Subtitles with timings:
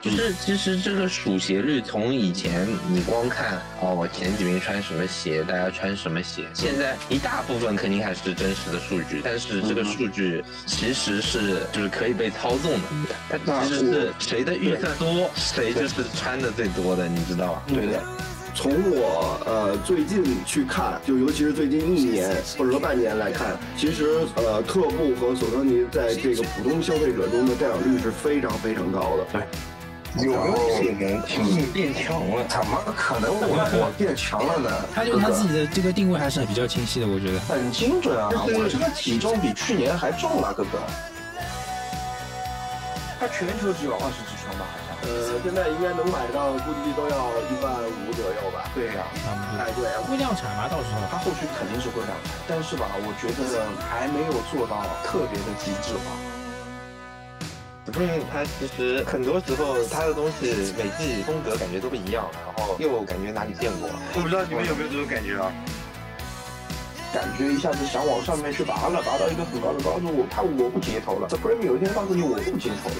[0.00, 12.74] 就是其实这个数鞋率从以前你光看哦，我前几名穿什么鞋，大家穿什么鞋，现在一大部分肯定还是真实的数据，但是这个数据其实是就是可以被操纵
[13.28, 17.62] 的，它其实是谁的预算多，谁就是穿的最多的，你知道吧？
[17.66, 18.00] 对的。
[18.54, 29.26] 从我呃最近去看，就尤其是最近一年或者说半年来看，其实呃特步和索康尼在这个普通消费者中的占有率是非常非常高的。
[29.32, 29.42] 对。
[30.16, 30.82] 有没有可
[31.38, 32.44] 能你变强了？
[32.48, 33.44] 怎么可能我
[33.76, 34.70] 我变强了呢？
[34.94, 38.30] 他就他自己的这个定位还是比较清晰的，我觉得很精准啊！
[38.32, 40.78] 我这个体重比去年还重了，哥哥。
[43.20, 44.64] 他全球只有二十几双吧？
[44.64, 44.88] 好像。
[44.98, 48.70] 呃，现在应该能买到，估计都要一万五左右吧？
[48.74, 49.06] 对呀，
[49.58, 49.98] 哎对呀。
[50.08, 50.66] 会量产吗？
[50.70, 53.42] 到时候他后续肯定是会量产，但是吧，我觉得
[53.90, 56.37] 还没有做到特别的极致化。
[57.94, 65.52] 因为它其实很多时候它的东西每季风格感觉都不一样，然后又感觉哪里见过，我不知道你们有没有这种感觉啊？
[67.14, 71.26] 感觉一下子想往上面去拔了，拔到一个很高的高度，我怕我不接头了。
[71.30, 72.96] 这 p r e m i 有一天告诉你我不接头了。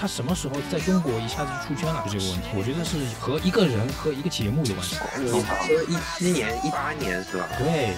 [0.00, 2.02] 他什么时候在中国一下子出圈了？
[2.06, 4.96] 就这个问题，我觉得是和一个人和一个节目有关系。
[5.20, 5.36] 你说
[5.84, 7.44] 一七年、一八年是吧？
[7.60, 7.92] 对，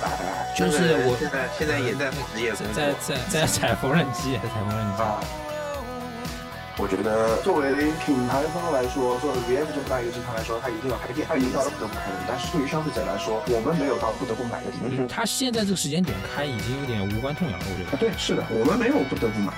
[0.58, 5.26] 就是我现在现在也在职业在在在踩缝纫机，踩缝纫机。
[6.76, 7.70] 我觉得作为
[8.02, 12.18] 品牌方来说，作为 VF 这么大一个集团来说，他一定要开店，他已经到了不得不开店。
[12.26, 15.06] 但是对于消费者来说，我们没有到不得不买的地步。
[15.06, 17.66] 他现在这个时间点开，已经有点无关痛痒了。
[17.70, 17.94] 我觉得。
[17.94, 19.54] 对，是的，我们没有不得不买。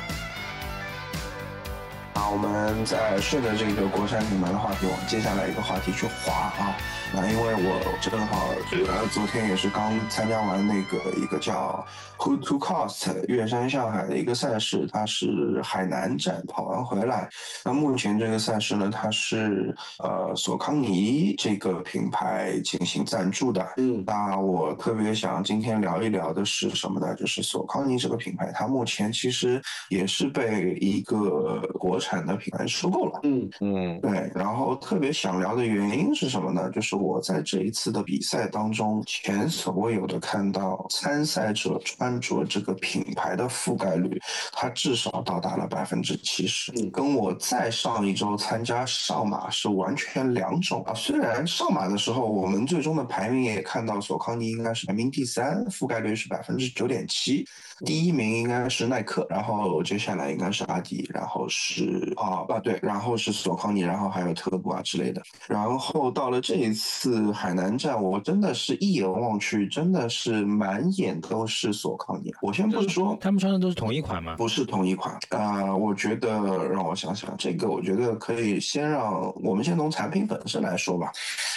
[2.24, 6.74] 好，我们再顺着这个国产品牌的话题往接下来一个话题去滑啊。
[7.12, 8.48] 那因为我正好
[8.88, 11.86] 呃昨天也是刚参加完那个一个叫
[12.18, 17.28] Who to Cost 岳山向海的一个赛事，它是海南站跑完回来。
[17.62, 23.64] 那目前这个赛事呢，它是呃索康尼这个品牌进行赞助的。
[23.76, 27.14] 嗯，那我特别想今天聊一聊的是什么呢？
[27.14, 33.20] 就是索康尼这个品牌，它目前其实也是被一个国产的品牌收购了。
[33.22, 34.30] 嗯嗯，对。
[34.34, 36.68] 然后特别想聊的原因是什么呢？
[36.70, 36.94] 就是。
[36.94, 44.18] 我在这一次的比赛当中，前所未有的看到参赛者穿着这个品牌的覆盖率，
[44.52, 46.72] 它至少到达了百分之七十。
[46.90, 50.94] 跟我再上一周参加上马是完全两种啊。
[50.94, 57.44] 虽然上马的时候，我们最终的排名也看到索康尼应该是排名第三，覆盖率是百分之九点七。
[57.84, 65.20] 第一名应该是耐克，然后接下来应该是阿迪，然后是啊啊对，然后是索康尼，然后还有特步啊之类的。
[65.48, 72.32] 然后到了这一次海南站，我真的是一眼望去，真的是满眼都是索康尼。
[72.40, 74.36] 我先不说，他们穿的都是同一款吗？
[74.36, 81.10] 不是同一款啊，我觉得让我想想，这个我觉得可以先让我们先从产品本身来说吧，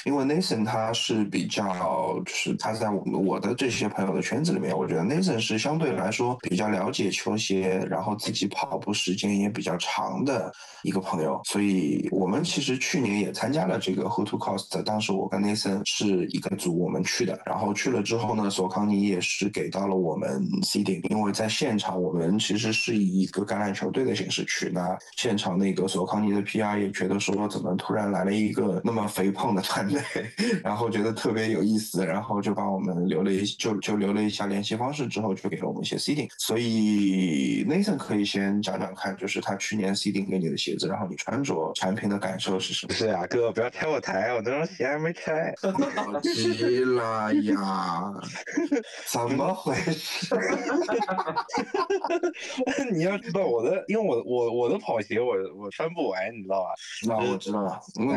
[0.04, 6.07] 因为 Nathan 他是比较，就是他在我们我的这些朋友的圈子里面，我觉得 Nathan 是相对来。
[6.08, 10.50] 来说比较了解球鞋，然后自己跑步时间也比较长的
[10.84, 17.38] 一个朋友，所以我们其实去年也参加了这个 h o t o Cost，当时我跟 Nathan 是一个组，我们去的。
[17.46, 30.02] 然后去了之后呢，索康尼也是给到了我们 seeding，因为在现场我们其实是以一个橄榄球队的形式去，那现场那个索康尼的 PR 也觉得说怎么突然来了一个那么肥胖的团队，
[30.64, 35.97] 然后觉得特别有意思，然后就把我们留了一就就留了一下联系方式，之后就给了我们一些。
[35.98, 42.94] seeding，所以 Nathan 可以先讲讲看，就是他去年 seeding 给你的鞋子，然后你穿着产品的感受是什么？
[42.94, 45.54] 是啊，哥不要拆我台，我这双鞋还没拆。
[46.22, 48.14] 急了呀？
[49.12, 50.36] 怎么回事？
[52.92, 56.70] 你要知道我的，因为我我我的跑鞋我我穿不完，你知道吧？
[57.08, 57.80] 那我知道了。
[58.00, 58.08] 嗯，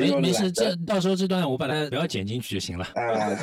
[0.00, 2.84] 没没事，这到时候这段我把它不要剪进去就行了。
[2.94, 3.36] 啊，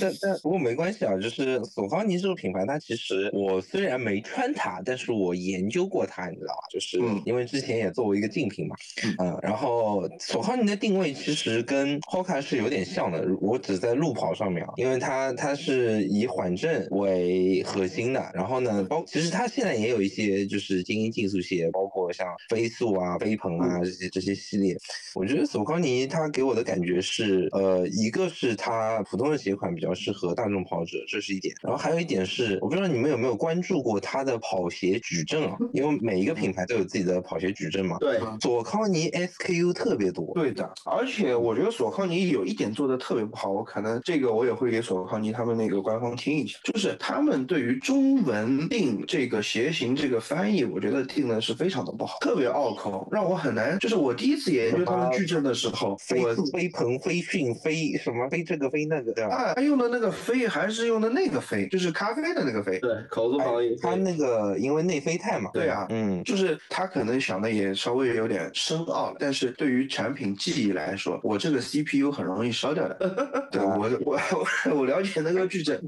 [0.00, 6.60] 但但不过没关系啊，就是索方尼这个品牌，它其实我虽然没穿它，但是我研究过它，你知道吧？
[6.70, 8.76] 就是因为之前也作为一个竞品嘛，
[9.18, 24.76] 嗯，然后索康尼的定位其实跟 Hoka 是有点像的，我只在路跑上面啊，因为它它是以缓震为核心的，然后呢，包其实它现在也有一些就是精英竞速鞋，包括像飞速啊、飞鹏啊这些这些系列，
[25.14, 26.50] 我觉得索康尼它给我。
[26.50, 31.54] 我的感觉是，呃，一个是它普通的鞋款比较适合大众跑者，这是一点。
[31.62, 35.56] 然后还有一点是，我不知道你们有没有关注过它的跑鞋矩阵啊？
[35.72, 37.96] 因为每一个品牌都有自己的跑鞋矩阵嘛。
[37.98, 40.32] 对，索康尼 SKU 特别多。
[40.34, 53.78] 对的，而且我觉得索康尼有一点做的特别不好，我可能这个我也会给索康尼他们那个官方听一下，就是他们对于中文定这个鞋型这个翻译，我觉得定的是非常的不好，特别拗口，让我很难。
[53.78, 56.22] 就是我第一次研究他们矩阵的时候，飞
[56.52, 59.34] 飞鹏飞讯飞什么飞这个飞那个，对吧？
[59.34, 62.78] 啊，他用的那个飞还是用的那个飞，就是咖啡的那个飞。
[62.80, 65.50] 对，口字旁一他那个因为内啡肽嘛。
[65.52, 72.96] 对啊，嗯，就是他可能想的也稍微有点深奥，但是对于产品记忆来说，我这个 CPU 很容易烧掉的。
[73.50, 74.18] 对我我
[74.66, 75.80] 我我了解那个矩阵，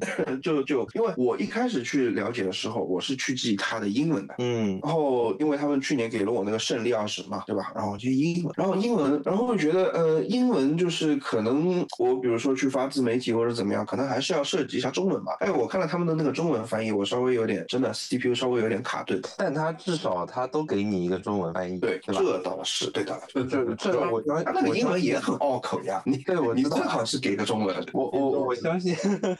[0.42, 7.72] 就就因为我一开始去了解的时候，我是去记它的英文的，嗯，然后因为他们去年给了我那个胜利二十嘛，对吧？
[7.74, 15.36] 然后就英文，然后英文，然后觉得呃英文就是可能我比如说去发自媒体或者怎么样，可能还是要涉及一下中文吧。
[15.40, 22.20] 哎，我看了他们的那个中文翻译，我稍微有点真的 CPU 稍微有点卡顿，但它至少它都给你一个中文翻译，对，对吧？
[22.20, 28.96] 这倒是对的，这这这我他那个英文也很拗口呀，你对我你最好是给个中文，我我我相信，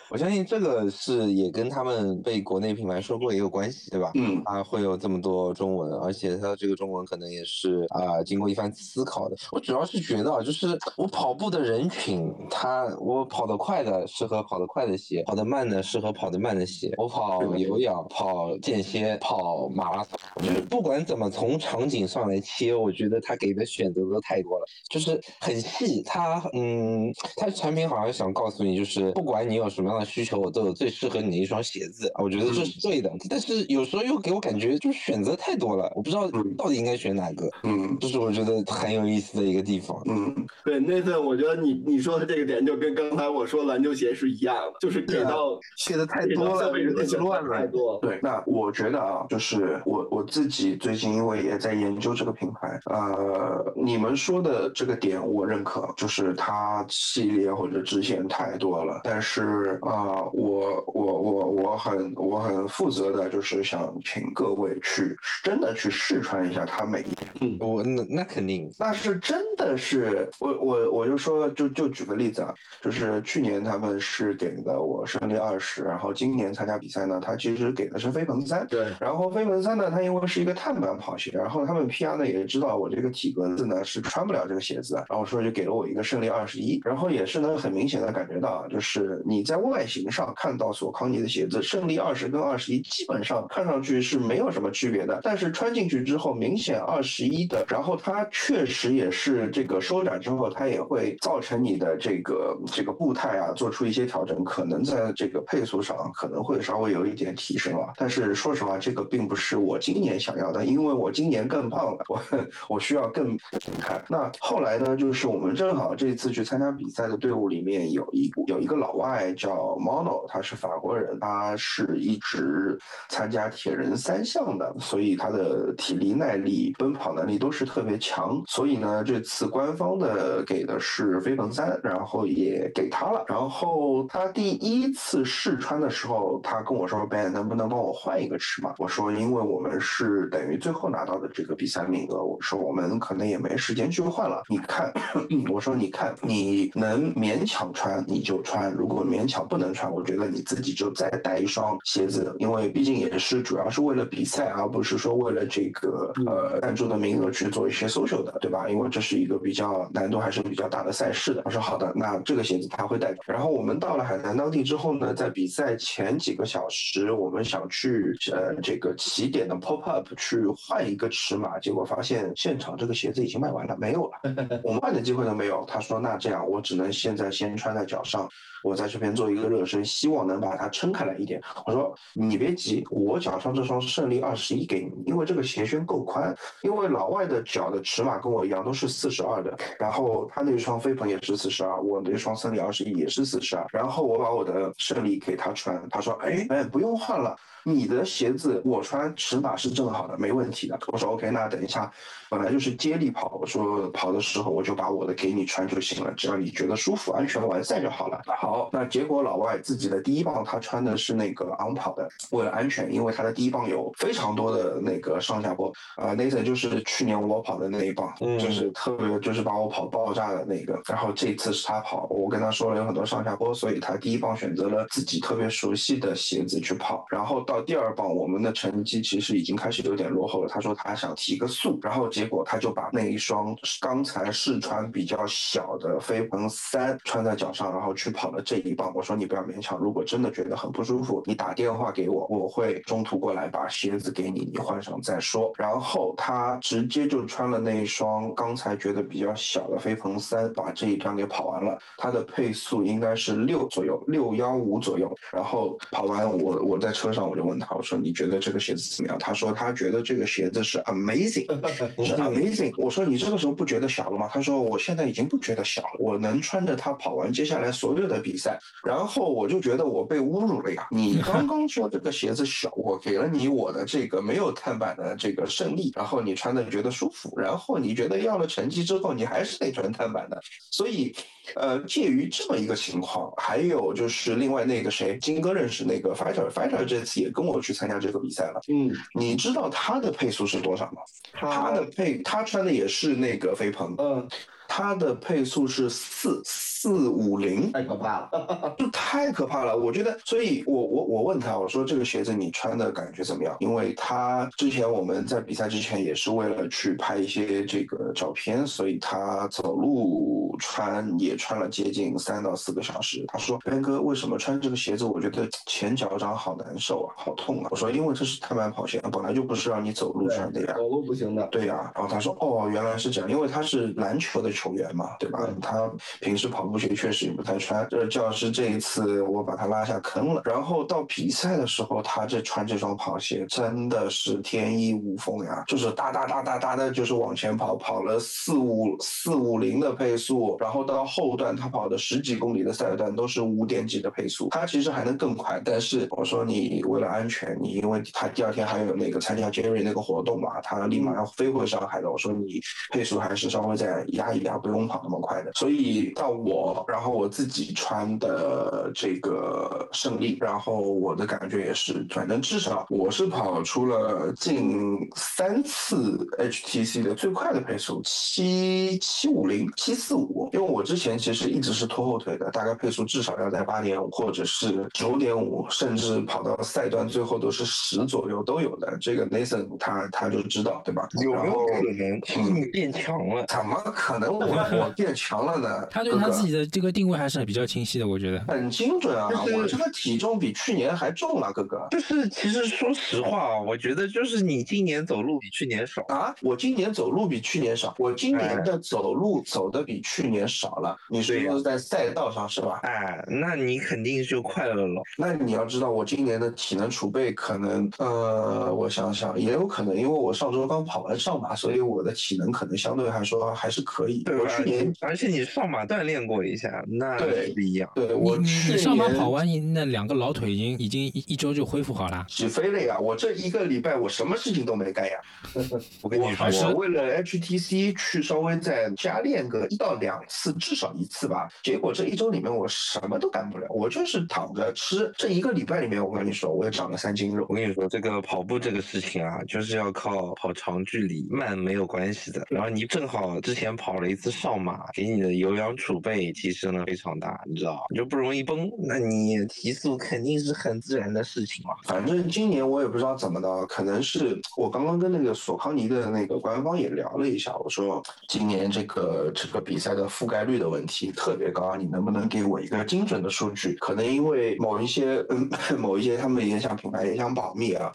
[0.08, 4.12] 我相信这个是也跟他们被国内品牌收购也有关系，对吧？
[4.14, 9.36] 嗯，啊，会有这么多中文，而且它这个中文可能也是啊经过一番思考的。
[9.50, 16.92] 我主要是觉得啊，就是我跑步的人群，他我跑得快的适合跑得快的鞋，跑得慢的适合跑得慢的鞋。
[17.02, 26.00] 我跑有氧、跑间歇、跑马拉松，就是不管怎么从场景上来切，我觉得他给的选择都太多了，就是很细。
[26.04, 32.12] 他嗯，他产品好像想告诉你，就是不管你有什么样的需求，我都有最适合你的一双鞋子。
[32.22, 37.50] 我觉得这是对的，但是有时候又给我感觉就是选择太多了，我不知道到底应该选哪个。
[37.64, 40.00] 嗯，这是我觉得很有意思的一个地方。
[40.06, 40.32] 嗯，
[40.64, 47.58] 对，那次我觉得你你说的这个点就跟刚才我说篮球鞋是一样的，就是给到写的太多了，太乱了。
[47.58, 47.98] 太多。
[48.00, 59.00] 对，那我觉得啊，就是我我自己最近因为也在研究这个品牌，呃，你们说的这个点我认可，就是它系列或者支线太多了。
[59.04, 67.04] 但是啊，我我我我很我很负责的，就是想请各位去真的去试穿一下它每一
[67.40, 78.66] 嗯，我那那肯定，那是真的是我我我就说就就举个例子啊，就是去年他们是给的我胜利二十，然后今年参加比赛呢，他其实给的是飞鹏三。
[78.66, 112.22] 对，然后飞鹏三呢，它因为是一个碳板跑鞋，然后他们 PR 呢也知道我这个体格子呢是穿不了这个鞋子的，然后说就给了我一个胜利二十一，然后也是呢很明显的感觉到，就是你在外形上看到索康尼的鞋子，胜利二十跟二十一基本上看上去是没有什么区别的，但是穿进去之后，明显二十一的，然后它确实也是这个收窄之后，它也会造成你的这个这个步态啊做出一些调整，可能在这个配速上可能会稍微有一点提升了，但是说实话，这个并不是我今年想要的，因为我今年更胖了，我
[112.68, 113.36] 我需要更
[113.80, 114.02] 看。
[114.08, 128.42] 那后来呢，就是我们正好这次去参加比赛的队伍里面有一有一个老外叫 Mono，他是法国人，他是一直参加铁人三项的，所以他的体力、耐力、奔跑能力都是特别强。
[128.46, 133.24] 所以呢，这次官方的给的是飞鹏三，然后也给他了。
[133.26, 144.42] 然后他第一次试穿的时候，他他跟我说：“Ben，能不能帮我换一个尺码？”我说：“因为我们是等于最后拿到的这个比赛名额，我说我们可能也没时间去换了。
[144.50, 144.92] 你看，
[145.50, 158.68] 我说你看，你能勉强穿你就穿，如果勉强不能穿，我觉得你自己就再带一双鞋子，因为毕竟也是主要是为了比赛，而不是说为了这个呃赞助的名额去做一些 social 的，对吧？
[158.68, 175.64] 因为这是一个比较难度还是比较大的赛事的。”我说：“好的，那这个鞋子他会带。”然后我们到了海南当地之后呢，在比赛前几个小时，我们想去呃这个起点的 pop up 去换一个尺码，结果发现现场这个鞋子已经卖完了，没有了， 我们换的机会都没有。
[175.66, 178.28] 他说：“那这样，我只能现在先穿在脚上。”
[178.62, 181.42] 我在这边做一个热身，希望能把它撑开来一点。
[181.66, 186.32] 我说你别急，我脚上这双胜利二十一给你，因为这个鞋楦够宽。
[186.62, 193.66] 因为老外的脚的尺码跟我一样都是四十二的，然后他那双飞鹏也是四十二，我那双胜利二十一也是四十二。
[193.72, 200.78] 然后我把我的胜利给他穿，他说哎哎不用换了，你的鞋子我穿尺码是正好的，没问题的。
[200.88, 201.90] 我说 OK，那等一下，
[202.30, 208.20] 本来就是接力跑，我说跑的时候我就把我的给你穿就行了，只要你觉得舒服、安全完赛就好了。
[208.26, 208.70] 好。
[208.72, 216.14] 那结果老外自己的第一棒他穿的是那个昂跑的，为了安全，因为他的第一棒有非常多的那个上下坡啊。
[216.14, 220.80] Nathan 就是去年我跑的那一棒，就是特别就是把我跑爆爆炸的那个。
[220.88, 227.04] 然后这次是他跑，我跟他说了有很多上下坡，所以他第一棒选择了自己特别熟悉的鞋子去跑。
[227.10, 230.48] 然后到第二棒，我们的成绩其实已经开始有点落后了。
[230.48, 238.92] 他说他想提个速，然后结果他就把那一双刚才试穿比较小的飞鹏三穿在脚上，然后去跑了这一棒。
[238.94, 245.52] 我说你不要勉强，如果真的觉得很不舒服，你打电话给我，我会中途过来把鞋子给你，你换上再说。
[245.58, 251.78] 然后他直接就穿了那一双刚才觉得比较小的飞鹏三，把这一段给跑完了。
[251.96, 255.12] 他的配速应该是六左右，六幺五左右。
[255.32, 259.18] 然后跑完，我我在车上我就问他，我说你觉得这个鞋子怎么样？
[259.18, 261.46] 他说他觉得这个鞋子是 amazing，
[262.06, 262.72] 是 amazing。
[262.76, 264.28] 我说你这个时候不觉得小了吗？
[264.32, 268.58] 他说我现在已经不觉得小了，我能穿着它跑完接下来所有的比赛。
[268.84, 270.86] 然后我就觉得我被侮辱了呀！
[270.90, 280.40] 你刚刚说这个鞋子小，我给了你我的这个没有碳板的这个胜利，然后你穿的觉得舒服，然后你觉得要了成绩之后，你还是得穿碳板的。
[280.70, 281.14] 所以，
[281.54, 288.60] 呃，介于这么一个情况，还有就是另外那个谁，金哥认识那个 fighter，fighter 这次也跟我去参加这个比赛了。
[288.68, 291.00] 嗯，你知道他的配速是多少吗？
[291.32, 293.94] 他的配，他穿的也是那个飞鹏。
[293.96, 294.28] 嗯。
[294.74, 296.40] 他的配速是四
[296.82, 299.76] 四五零，太可怕了，就 太可怕了。
[299.76, 303.56] 我觉得，所以我我我问他，我说这个鞋子你穿的感觉怎么样？
[303.60, 313.24] 因为他之前我们在比赛之前也是为了去拍一些这个照片，所以他走路穿也穿了接近三到四个小时。
[313.28, 315.04] 他说：“边哥，为什么穿这个鞋子？
[315.04, 321.92] 我觉得前脚掌好难受啊，好痛啊。”我说：“因为这是碳板跑鞋，本来就不是让你走路穿的呀，走路不行的。”对呀。
[321.94, 325.48] 然后他说：“哦，原来是这样，因为他是篮球的。”球员嘛，对吧？
[325.60, 327.86] 他平时跑步鞋确实也不太穿。
[327.90, 330.40] 这教师这一次我把他拉下坑了。
[330.44, 340.56] 然后到比赛的时候，他这穿这双跑鞋真的是天衣无缝呀，就是哒哒哒哒哒的，就是往前跑，跑了四五四五零的配速。
[340.58, 344.48] 然后到后段他跑的十几公里的赛段都是五点几的配速。
[344.48, 352.10] 他其实还能更快，但是我说你为了安全，你因为他第二天还有那个参加 Jerry 那个活动嘛，他立马要飞回上海的。
[352.10, 352.58] 我说你
[352.90, 354.52] 配速还是稍微再压一压。
[354.62, 378.96] 不用跑那么快的，所以到我，然后我自己穿的这个胜利，然后我的感觉也是，反正至少我是跑出了近三次 HTC 的最快的配速，七七五零七四五，因为我之前其实一直是拖后腿的，大概配速至少要在八点五或者是九点五，甚至跑到赛段最后都是十左右都有的。
[379.00, 381.08] 这个 Nathan 他他就知道，对吧？
[381.22, 383.44] 有没有可能你变强了？
[383.46, 384.32] 怎么可能？
[384.32, 385.86] 我我变强了呢？
[385.90, 389.28] 他对他自己的这个定位还是比较清晰的，我觉得很精准啊！
[389.56, 391.88] 我这个体重比去年还重了，哥哥。
[391.90, 396.34] 就是其实说实话啊，我觉得就是你今年走路比去年少啊！
[396.42, 400.96] 我今年走路比去年少，我今年的走路走的比去年少了。
[401.08, 402.80] 你是说在赛道上是吧？
[402.82, 405.02] 哎，那你肯定就快乐了。
[405.16, 414.22] 那你要知道，我今年的体能储备可能，呃，我想想，也有可能，因为我上周刚跑完上马，所以我的体能可能相对来说还是可以。
[414.24, 417.18] 对我去年，而且你上马锻炼过一下，那
[417.54, 417.90] 不一样。
[417.94, 422.98] 对我你你上班跑完，你那两个老腿已经已经一一周就恢复好了，起飞了呀！
[422.98, 425.12] 我这一个礼拜我什么事情都没干呀。
[426.02, 431.48] 我跟你说，我为了 HTC 去稍微再加练个一到两次，至少一次吧。
[431.62, 435.12] 结果这一周里面我什么都干不了，我就是躺着吃。
[435.16, 437.46] 这一个礼拜里面，我跟你说，我也长了三斤肉。
[437.48, 442.46] 我跟你说，这个跑步这个事情啊，就是要靠跑长距离，慢没有关系的。
[442.50, 451.74] 然后你正好之前跑了一次上马，给你的有氧储备提升了非常大，你知道就不容易崩，那你提速肯定是很自然的事情嘛。
[451.84, 463.74] 反正今年我也不知道怎么的，可能是我刚刚跟那个索康尼的那个官方也聊了一下，我说今年这个这个比赛的覆盖率的问题特别高，你能不能给我一个精准的数据？
[463.80, 465.48] 可能因为某一些嗯
[465.78, 467.92] 某一些他们也想品牌也想保密啊。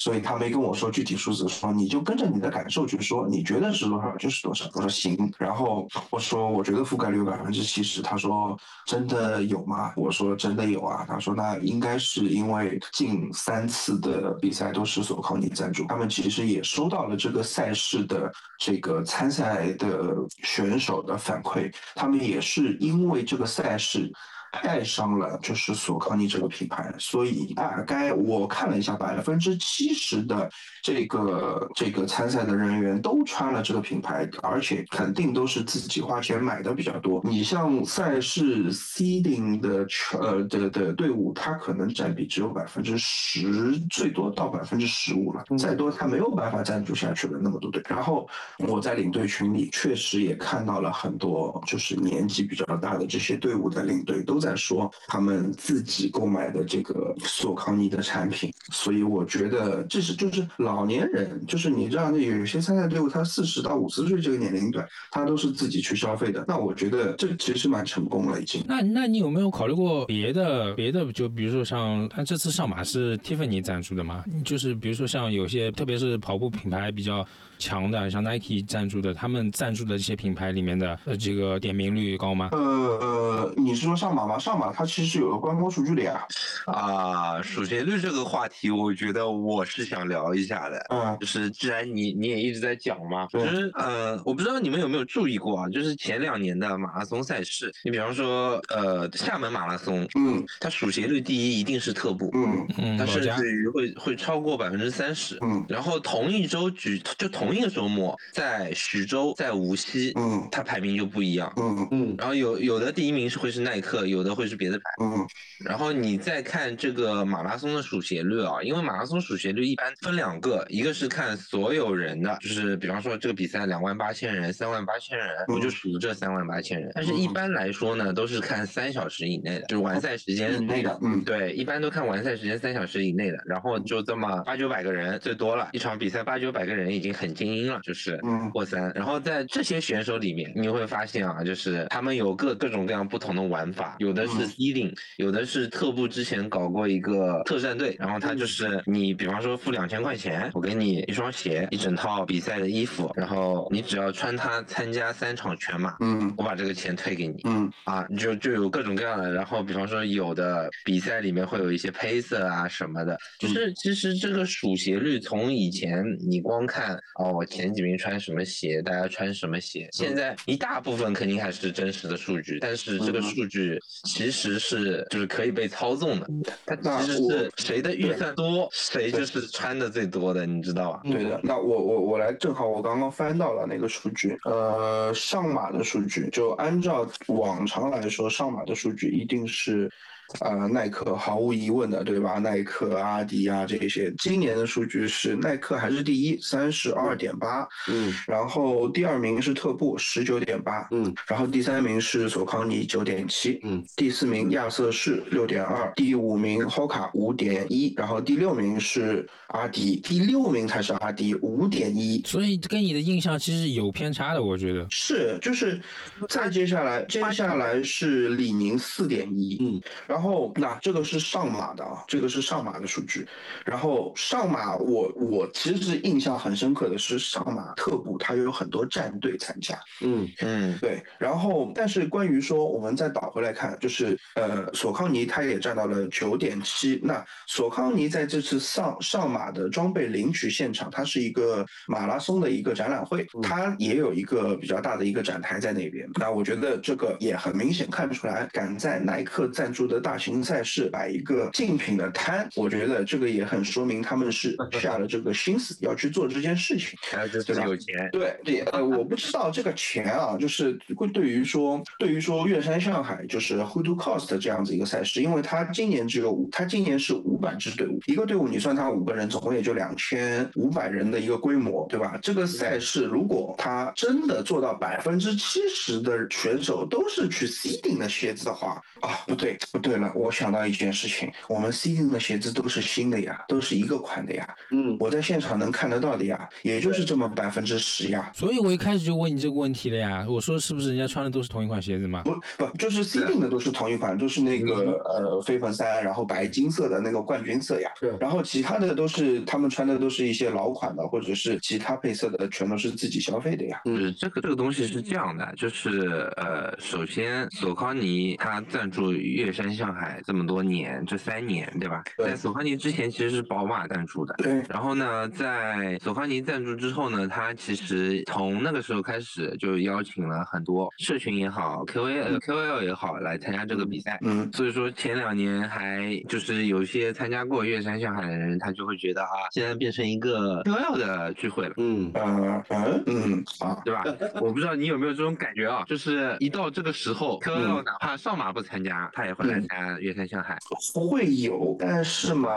[0.00, 4.64] 所以他没跟我说具体数字，说你就跟着你的感受去说，你觉得是多少就是多少。
[4.72, 8.00] 我说行，然后我说我觉得覆盖率有百分之七十。
[8.00, 9.92] 他说真的有吗？
[9.96, 11.04] 我说真的有啊。
[11.06, 24.10] 他说那应该是因为近三次的比赛都是索康尼赞助，他们其实也收到了这个赛事的这个参赛的选手的反馈，他们也是因为这个赛事。
[24.52, 30.50] 爱上了就是索康尼这个品牌，所以大概我看了一下，百分之七十的
[30.82, 37.20] 这个这个参赛的人员都穿了这个品牌，而且肯定都是自己花钱买的比较多。
[37.24, 39.86] 你像赛事 seeding 的
[40.18, 47.80] 呃的的队伍，它可能占比只有百分之十，最多到百分之十五了，再多它没有办法赞助下去了那么多队。
[47.88, 48.28] 然后
[48.58, 68.64] 我在领队群里确实也看到了很多，就是年纪比较大的这些队伍的领队都在说他们自己购买的这个索康尼的产品，所以我觉得这是就是老年人，就是你知道，有些参赛队伍他四十到五十岁这个年龄段，他都是自己去消费的，那我觉得这其实蛮成功了已经。
[68.66, 71.12] 那那你有没有考虑过别的别的？
[71.12, 74.24] 就比如说像他这次上马是 Tiffany 赞助的嘛？
[74.44, 77.26] 就是比如说像有些特别是跑步品牌比较。
[77.60, 82.48] 强的，像 Nike 赞助的，他们赞助的这些品牌里面的，呃，这个点名率高吗？
[82.52, 84.38] 呃呃，你是说上马吗？
[84.38, 86.24] 上马它其实是有个官方数据的呀。
[86.66, 90.86] 啊，数学率这个话题，我觉得我是想聊一下的。
[90.90, 107.50] 嗯，就是既然你你也一直在讲嘛，就是呃，我不知道你们有没有注意过啊，就是前两年的马拉松赛事，你比方说呃厦门马拉松，嗯，它数学率第一一定是特步，嗯嗯，它甚至于会会超过百分之三十，嗯，然后同一周举就同。
[107.50, 115.26] 同一个周末，在徐州，在无锡，嗯，它排名就不一样，嗯嗯，然后有有的第一名是会是耐克，有的会是别的牌，嗯，
[115.64, 137.30] 然后你再看这个马拉松的数鞋率啊，因为马拉松数鞋率一般分两个，一个是看所有人的，就是比方说这个比赛两万八千人，三万八千人，我就数这三万八千人，但是一般来说呢，都是看三小时以内的，就是完赛时间内的，嗯，对，一般都看完赛时间三小时以内的，然后就这么八九百个人最多了，一场比赛八九百个人已经很。
[137.40, 138.20] 精英了，就是
[138.52, 138.92] 过三。
[138.94, 159.32] 然后在这些选手里面，你会发现啊，就是他们有各各种各样不同的玩法，有的是 seeding，有的是特步之前搞过一个特战队，然后他就是你，比方说付两千块钱，我给你一双鞋，一整套比赛的衣服，然后你只要穿它参加三场全马，嗯，我把这个钱退给你，嗯，啊，就就有各种各样的。
[159.32, 167.30] 然后比方说有的比赛里面会有一些配色啊什么的，就是其实这个数鞋率从以前你光看哦。
[167.40, 169.88] 我前几名穿什么鞋，大家穿什么鞋？
[169.92, 176.26] 现在一大部分肯定还是真实的数据，但是这个数据其实是就是可以被操纵的。
[176.66, 181.00] 它其实是谁的预算多，谁就是穿的最多的，你知道吧？
[181.04, 181.40] 对的。
[181.42, 189.90] 那我我我来，正好我刚刚翻到了那个数据，呃，上马的数据，就按照往常来说，上马的数据一定是。
[190.38, 192.38] 啊，耐克毫无疑问的，对吧？
[192.38, 214.86] 耐克、阿迪啊这些，今年的数据是耐克还是第一，三十二点八，嗯，然后第二名是特步，十九点八，嗯，然后第三名是索康尼，九点七，嗯，第四名亚瑟士，六点二，第五名 Hoka，五点一，然后第六名是阿迪，第六名才是阿迪，五点一，所以跟你的印象其实有偏差的，我觉得。
[214.90, 215.80] 是，就是
[216.28, 220.19] 再接下来，接下来是李宁，四点一，嗯，然后。
[220.20, 223.26] 然后，那这个是上马的啊，这个是上马的数据。
[223.64, 229.80] 然后上马，我我其实是印象很深刻的是上马特步，它有很多战队参加。
[230.02, 231.02] 嗯嗯，对。
[231.18, 237.00] 然后，但是关于说，我们再倒回来看，就是呃，索康尼他也占到了九点七。
[237.02, 246.06] 那索康尼在这次上上马的装备领取现场，它是一个马拉松的一个展览会，它也有一个比较大的一个展台在那边。
[246.16, 250.09] 那我觉得这个也很明显看出来，敢在耐克赞助的大。
[250.10, 258.08] 大型赛事摆一个竞品的摊，我觉得这个也很说明他们是 下了这个心思要去做这件事情，还有就是有钱。
[258.10, 272.18] 对，对，呃，我不知道这个钱啊，就是会对于说，对于说岳山上海就是 Who to Cost 这样子一个赛事，因为他今年只有五，他今年是五百支队伍，一个队伍你算他五个人，总共也就两千五百人的一个规模，对吧？
[272.20, 279.99] 这个赛事如果他真的做到百分之七十的选手都是去 seeding 的鞋子的话，啊，不对，不对。
[280.14, 284.48] 我想到一件事情，我们 C 定的鞋子都是新的呀，都是一个款的呀。
[284.70, 288.30] 嗯，我在现场能看得到的呀，也就是这么百分之十呀。
[288.34, 292.22] 所以我一开始就问你这个问题了呀，我说是不是人家穿的都是同一款鞋子吗？
[292.24, 297.90] 不不，就是 C 定的都是同一款，都是那个呃飞鹏三，然后白金色的那个冠军色呀。
[297.98, 298.12] 对。
[298.20, 303.80] 然后其他的都是他们穿的都是一些老款的，或者是其他配色的，全都是自己消费的呀。
[303.86, 309.70] 嗯，这个这个东西是这样的，就是呃，首先索康尼他赞助月山。
[309.80, 312.04] 上海这么多年，这三年对吧？
[312.18, 314.34] 在索康尼之前其实是宝马赞助的。
[314.36, 314.62] 对。
[314.68, 324.18] 然后呢，在索康尼赞助之后呢，他其实从那个时候开始就邀请了很多社群也好，KOL KOL 也好来参加这个比赛。
[324.20, 324.50] 嗯。
[324.52, 331.74] 所以说前两年还就是有些参加过月山上海的人，他就会觉得啊，现在变成一个 KOL 的聚会了。
[331.78, 334.04] 嗯嗯嗯嗯啊，对吧？
[334.42, 340.58] 我不知道你有没有这种感觉啊，就是一到这个时候，KOL 哪怕上马不参加，他也会来参加月山向海。
[340.94, 342.50] 会有，但是嘛，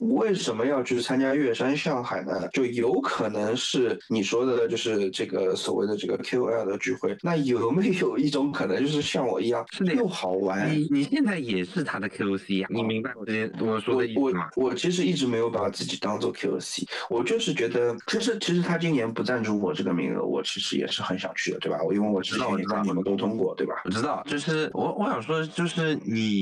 [0.00, 2.48] 为什么要去参加月山向海呢？
[2.52, 7.16] 就有可能是你说的，就是这个所谓的这个 KOL 的聚会。
[7.22, 10.70] 那有没有一种可能，就是像我一样，是又好玩？
[10.70, 12.68] 你你现在也是他的 KOC 呀？
[12.70, 14.48] 你明白我这我说的意思吗？
[14.56, 21.78] 我其实一直没有把自己当做 KOC，我就是觉得，其实其实他今年不赞助我这个名额，我其实也是很想去的，对吧？
[21.82, 23.74] 我因为我之前也跟你们沟通过，对吧？
[23.84, 26.35] 我知道，就是我我想说，就是你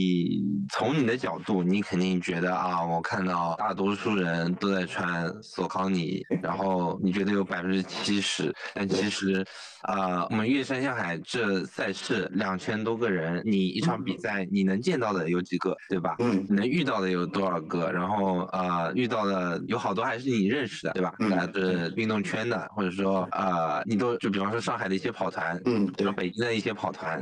[0.71, 9.45] 从你的角度，你肯定觉得啊，我看到大多数人都在穿索康尼，然后你觉得有百分之七十，但其实。
[9.85, 16.17] 啊，我们岳山向海这赛事两千多个人，你一场比赛你能见到的有几个，对吧？
[16.21, 17.93] 嗯，能遇到的有多少个？
[17.93, 21.13] 然后啊，遇到的有好多还是你认识的，对吧？
[21.19, 26.15] 来自运动圈的，或者说啊，你都就比方说上海的一些跑团，嗯，对吧？
[26.17, 27.21] 北京的一些跑团。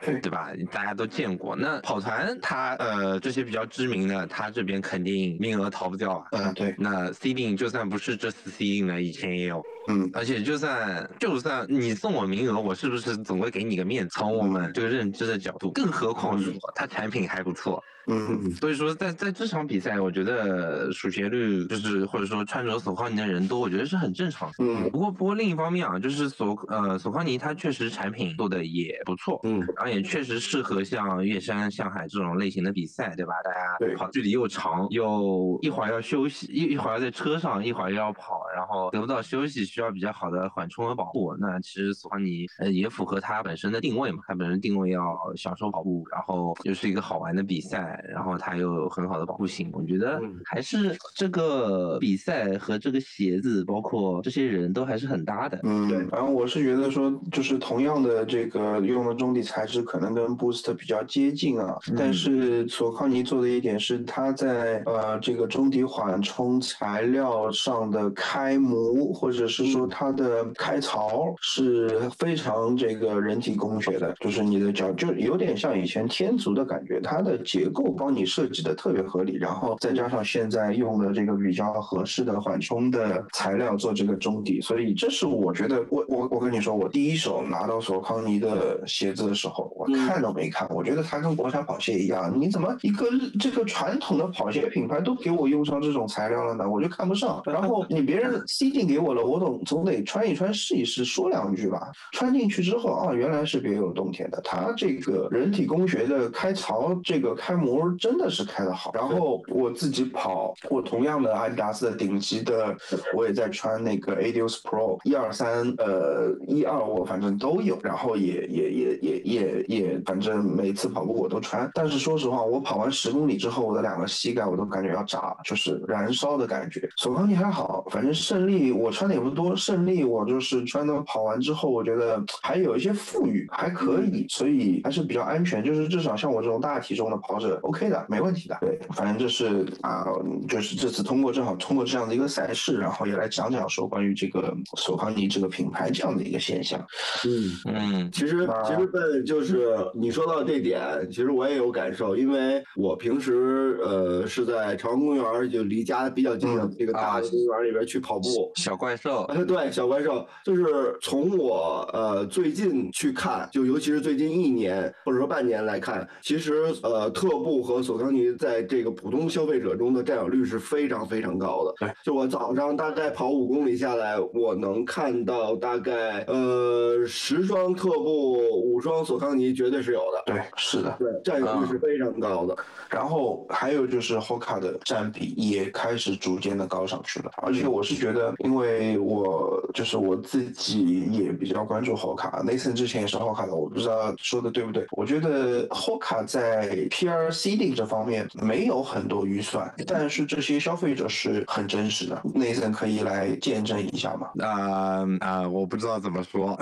[0.00, 0.50] 对吧？
[0.70, 1.54] 大家都见过。
[1.56, 6.26] 那跑团，他呃这些比较知名的，他这边肯定名额逃不掉啊。
[6.32, 6.74] 嗯，对。
[6.78, 9.62] 那 seeding 就算不是这次 seeding 呢，以前也有。
[9.88, 14.10] 嗯，而且就算就算你送我名额，我是不是总会给你个面子？
[14.18, 17.82] 从我们这个认知的角度，更何况是他产品还不错。
[18.06, 24.50] 嗯， 所以说在在这场比赛，我觉得数学率就是或者说穿着索康尼的人多，我觉得是很正常。
[24.58, 29.40] 嗯，不过不过另一方面啊，就是索呃索康尼他确实产品做的也不错。
[29.44, 33.34] 嗯，然后也确实适合像岳山向海这种类型的比赛，对吧？
[33.44, 41.34] 大家跑距离又长，又一会儿要休息，一一会儿要在车上，一会儿又要跑，然后得不到休息，需要比较好的缓冲和保护。
[41.38, 48.04] 那其实索康尼呃也符合它本身的定位嘛，它本身定位要享受跑步，然后又是一个好玩的比赛。
[48.08, 55.58] 然后它又有很好的保护性，我觉得还是这个比赛和这个鞋子，包括这些人都还是很搭的。
[55.62, 55.98] 嗯，对。
[56.10, 77.94] 然后我是觉得说，就是同样的这个用的中底材质可能跟 Boost 比较接近啊，但是索康尼做的一点是，它在呃这个中底缓冲材料上的开模，或者是说它的开槽是非常这个人体工学的，就是你的脚就有点像以前天足的感觉，它的结构。
[78.00, 93.06] 帮你设计的特别合理，然后再加上现在用的这个比较合适的缓冲的材料做这个中底，所以这是我觉得我我我跟你说，我第一手拿到索康尼的鞋子的时候，我看都没看，我觉得它跟国产跑鞋一样，你怎么一个
[93.38, 96.68] 这个传统的跑鞋品牌都给我用上这种材料了呢？
[96.68, 97.42] 我就看不上。
[97.44, 101.90] 然后你别人 C 进给我了，我总总得穿一穿试一试，说两句吧。
[102.12, 107.80] 穿进去之后啊，原来是别有洞天的，它这个人体工学的开槽这个开模。
[107.98, 112.76] 真的是开的好，然后我自己跑，我同样的阿迪达斯的顶级的，
[113.14, 121.70] 我也在穿那个 Adios Pro 一二三，呃一二我反正都有，然后也也也也也也，反正每次跑步我都穿。
[121.74, 126.88] 但是说实话，我跑完十公里之后，我的两个膝盖我都感觉要炸，就是燃烧的感觉。
[126.96, 137.58] 索康尼还好，反正胜利我穿的也不多，胜利我就是穿的跑完之后，我觉得还有一些富裕，还可以，所以还是比较安全，就是至少像我这种大体重的跑者。
[137.62, 138.56] OK 的，没问题的。
[138.60, 140.04] 对，反正就是啊，
[140.48, 146.80] 就是这次通过正好通过这样的一个赛事，然后也来讲讲说关于这个索康尼这个品牌这样的一个现象。
[147.24, 158.50] 嗯嗯，其实其实笨就是你说到这点，其实我也有感受，因为我平时呃是在朝阳公园，就离家比较近的这个大公园里边去跑步。
[158.56, 167.60] 小怪兽，对，小怪兽，就是从我呃最近去看，就尤其是最近一年或者说半年来看，其实呃特步。
[167.70, 171.74] 和索康尼在这个普通消费者中的占有率是非常非常高的。
[171.78, 180.22] 对，就我早上大概跑五公里下来，我能看到大概呃十双特步，五双索康尼，绝对是有的。
[180.26, 182.56] 对，是的，对，占有率是非常高的。
[182.88, 192.44] 然后还有就是 Hoka 的占比也开始逐渐的高上去了，而且我是觉得，因为我就是我自己也比较关注 Hoka。
[192.44, 194.86] Nathan 之前也是 Hoka 的，我不知道说的对不对。
[194.90, 202.20] 我觉得 Hoka 在 PR seeding 这方面没有很多预算，但是这些消费者是很真实的。
[202.34, 204.30] Nathan 可以来见证一下吗？
[204.40, 206.58] 啊啊，我不知道怎么说，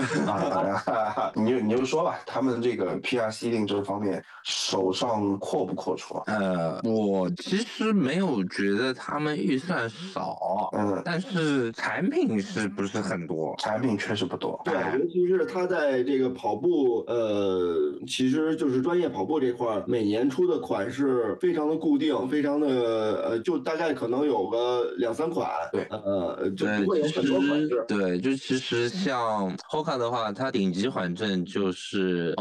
[1.34, 6.22] 你就你就说吧，他们这个 PR seeding 这方面手上阔不阔绰？
[6.26, 13.54] 呃，我其实没有觉得他们预算少，嗯，但是产品是不是很多？
[13.58, 14.60] 产品确实不多。
[14.64, 25.48] 对，尤其是他在这个跑步，呃，其实就是专业跑步这块，每年出的款式非常的固定，非常的呃，就大概可能有个两三款。
[25.72, 27.84] 对，呃，就不会有很多款式。
[27.86, 32.34] 对，就其实像 Hoka 的话，它顶级缓震就是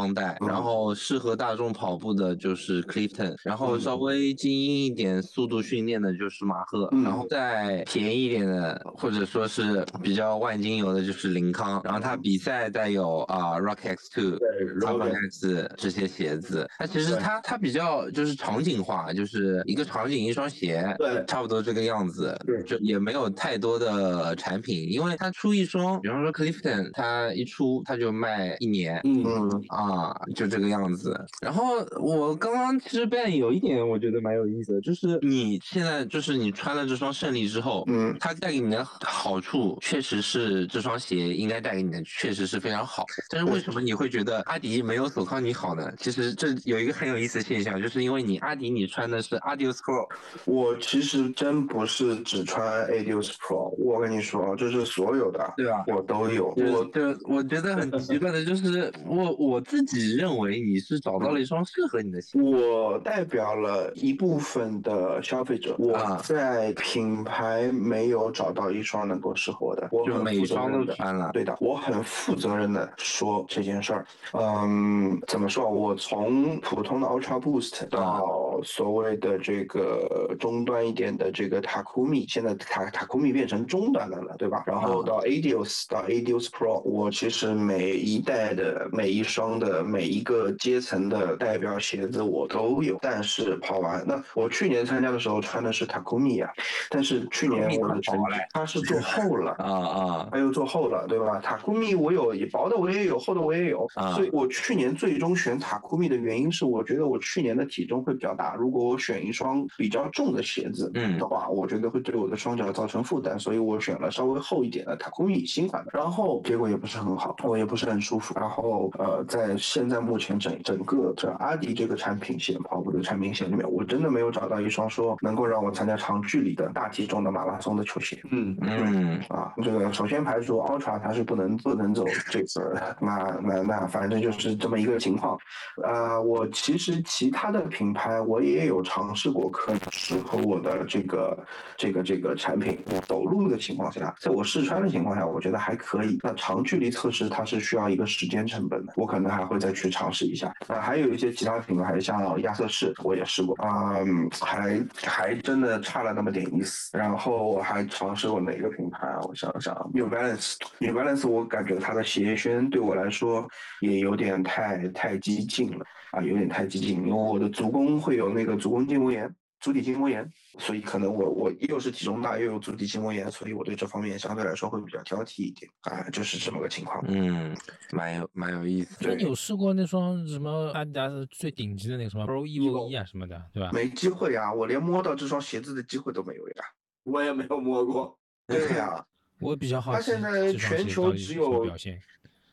[0.45, 14.37] 然后适合大众跑步的就是 Clifton，然后稍微精英一点速度训练的就是马赫，然后再便宜一点的或者说是比较万金油的就是林康，然后他比赛带有啊 Rock X Two、
[14.81, 29.37] Rock X 这些鞋子，它其实它它比较就是场景化，就是一个场景一双鞋，对，差不多这个样子，就也没有太多的产品，因为它出一双，比方说 Clifton，它一出它就卖一年，嗯。
[29.69, 29.96] 啊，
[30.35, 31.19] 就这个样子。
[31.41, 45.91] 然后我刚刚其实 Ben 有一点我觉得蛮有意思的，就是你现在就是你穿了这双胜利之后，嗯，它带给你的好处确实是这双鞋应该带给你的确实是非常好，但是为什么你会觉得阿迪没有索康尼好呢？
[45.97, 50.07] 其实这有一个很有意思的现象，就是因为你阿迪你穿的是 Adios Pro，
[50.45, 55.83] 我其实真不是只穿 Adios Pro，我跟你说，就是所有的，对吧？
[55.87, 75.69] 我都有，我就我觉得很奇怪的就是我我自己认为你是找到了一双适合你的鞋，我代表了一部分的消费者，我在品牌没有找到一双能够适合我的，我就每双都穿了，对的，我很负责任的说这件事儿，嗯，怎么说？
[75.69, 84.63] 我从普通的 Ultra Boost 到所谓的这个中端一点的这个 Takumi，，现在塔塔库米变成中端的了，对吧？
[84.65, 96.49] 然后到 Adios 到 Adios Pro，我其实每一代的每一双的每一个阶层的代表鞋子我都有，但是跑完那我去年参加的时候穿的是塔库米啊，
[96.89, 101.39] 但是去年我的成绩它是做厚了啊啊，它又做厚了，对吧？
[101.39, 128.17] 塔库米我有薄的我也有，厚的我也有，所以我去年最终选塔库米的原因是我觉得我去年的体重会比较大，如果我选一双比较重的鞋子的话，我觉得会对我的双脚造成负担，所以我选了稍微厚一点的塔库米新款的，然后结果也不是很好，我也不是很舒服，然后呃，在现在目前整整个这阿迪这个产品线跑步的产品线里面，我真的没有找到一双说能够让我参加长距离的大体重的马拉松的球鞋。
[128.31, 135.37] 嗯嗯啊，这个首先排除 Ultra 它是不能不能走这个，那那那反正就是这么一个情况。
[135.83, 141.37] 呃，我其实其他的品牌我也有尝试过，可能适合我的这个
[141.75, 142.77] 这个这个产品。
[143.07, 146.19] 走路的情况下，在我试穿的情况下，我觉得还可以。
[146.23, 150.53] 那长距离测试它是需要一个时间成本的，我可能还会再去尝试一下。
[150.67, 153.95] 那还有一些其他品牌，像亚瑟士，我也试过啊，
[154.41, 156.95] 还还真的差了那么点意思。
[156.95, 159.19] 然后我还尝试过哪个品牌啊？
[159.21, 163.47] 我想想，New Balance，New Balance，我感觉它的鞋楦对我来说
[163.81, 169.33] 也有点太太激进了啊，有点太激进，因为我的足弓会有那个足弓筋膜炎。
[169.59, 177.03] 足底筋膜炎，所以可能我我又是体重大又有足底筋膜炎，所以我对这方面相对来说会比较挑剔一点啊，就是这么个情况。
[177.07, 177.55] 嗯，
[177.91, 178.97] 蛮有蛮有意思。
[179.01, 183.71] 那你有试过那双什么阿迪达斯最顶级的那个什么 Pro Evo 一啊什么的，对吧？
[183.73, 186.55] 没机会啊，我连摸到这双鞋子的机会都没有呀。
[187.03, 188.19] 我也没有摸过。
[188.45, 189.03] 对呀，
[189.41, 189.97] 我比较好奇。
[189.97, 191.99] 它现在全球只有表现，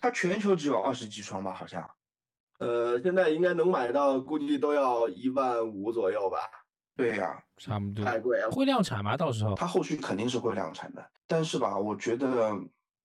[0.01, 1.87] 它全球只有二十几双吧，好像。
[2.61, 6.39] 呃，现在应该能买到，估计都要一万五左右吧。
[6.97, 8.05] 对呀，差不多。
[8.05, 8.51] 太贵了。
[8.51, 9.17] 会量产吗？
[9.17, 12.53] 到时候它后续肯定是会量产的，但是吧，我觉得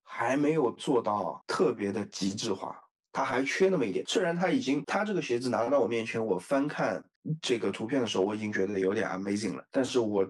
[0.03, 2.79] 还没有做到特别的极致化，
[3.11, 4.05] 它还缺那么一点。
[4.07, 7.03] 虽然它已经，它这个鞋子拿到我面前，我翻看
[7.41, 10.27] 这个图片的时候，我已经觉得有点 amazing 了，但是我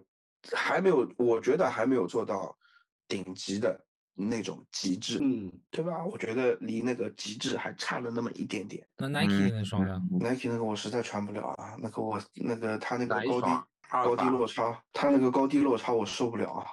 [0.54, 2.56] 还没有，我觉得还没有做到
[3.08, 3.86] 顶级的。
[4.28, 6.06] 那种极致，嗯，对吧？
[6.06, 8.86] 我觉得离那个极致还差了那么一点点。
[8.98, 13.48] 那 Nike 那双呢？Nike 那个我实在穿不了啊，那个我那个他那个高低
[13.90, 16.66] 高低落差，他那个高低落差我受不了啊。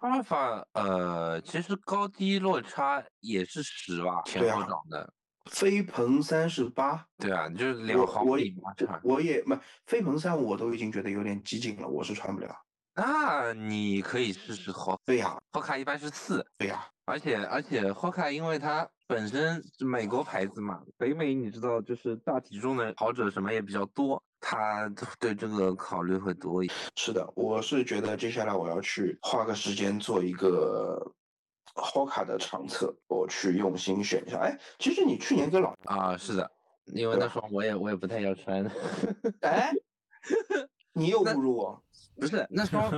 [0.00, 5.12] 阿尔法呃，其实高低落差也是十吧，前后长的。
[5.50, 8.54] 飞鹏三是八，对啊，就是两毫米我也
[9.02, 12.54] 我也没飞鹏三我都已经觉得有点激进了，我是穿不了。
[12.94, 24.86] 那你可以试试 Hoka，对呀，Hoka 一般是四，对呀，而且而且 Hoka 因为它本身是美国牌子嘛，北美你知道就是大体重的跑者什么也比较多，他
[25.18, 26.78] 对这个考虑会多一点。
[26.96, 31.14] 是的，我是觉得接下来我要去花个时间做一个
[31.74, 34.38] Hoka 的长测，我去用心选一下。
[34.38, 36.50] 哎，其实你去年跟老啊，是的，
[36.92, 38.70] 因为那双我也我也不太要穿。
[39.40, 39.72] 哎，
[40.92, 41.82] 你又侮辱我。
[42.22, 42.90] 不是那双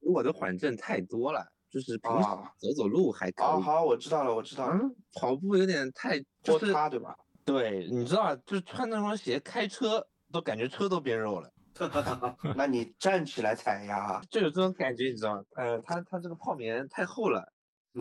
[0.00, 3.46] 我的缓震太多了，就是 平时走走路还可以。
[3.46, 4.78] 好，好，我知道了，我知道了。
[5.14, 7.14] 跑步有点太拖沓，对吧？
[7.44, 11.48] 对，你知道，就是穿那双鞋开车都感觉车都变肉了。
[12.56, 15.42] 那你站起来踩呀，就有这种感觉，你知道吗？
[15.56, 17.40] 呃，它它这个泡棉太厚了。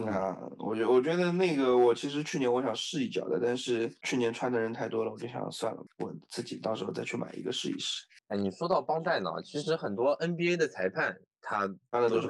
[0.07, 8.05] 啊，我觉我觉得那个我其实去年我想试一脚的，但是去年穿的人太多了，我就想算了，我自己到时候再去买一个试一试。
[8.31, 12.29] 哎，你说到绷带呢，其实很多 NBA 的裁判他都是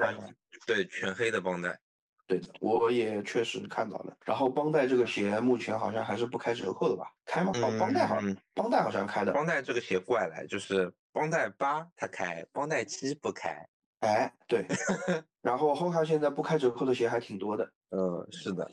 [0.66, 1.78] 对，全黑的绷带。
[2.26, 4.16] 对的，我也确实看到了。
[4.24, 7.06] 然后绷带这个鞋目前好像还是不开折扣的吧？
[7.24, 7.52] 开吗？
[7.54, 8.16] 哦，绷带好，
[8.52, 9.32] 绷带好像开的。
[9.32, 13.64] 绷带这个鞋怪来，就是绷带八它开，绷带七不开。
[14.00, 14.66] 哎，对。
[15.40, 17.72] 然后 Hoka 现在不开折扣的鞋还挺多的。
[17.90, 18.68] 嗯，是的，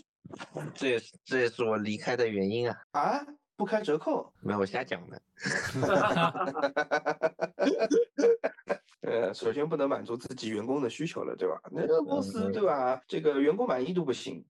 [0.73, 2.75] 这也是这也是我离开的原因啊。
[2.93, 3.21] 啊？
[3.59, 4.31] 不开折扣？
[4.39, 5.21] 没有，我瞎讲的。
[9.01, 11.61] 呃，首先不能满足自己员工的需求了，对吧？
[11.69, 13.01] 那个公司对吧？
[13.05, 14.45] 这个员工满意度不行。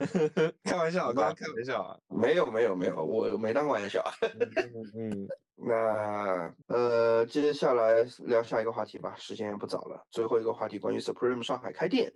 [0.62, 1.96] 开玩笑，刚刚开玩笑啊。
[2.08, 4.04] 没有没有没有，我没当玩笑。
[4.94, 10.04] 嗯， 那呃，接下来聊下一个话题吧，时间也不早了。
[10.10, 12.12] 最后一个话题关于 Supreme 上海开店。